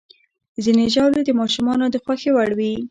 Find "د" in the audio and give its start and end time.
1.25-1.29, 1.93-1.95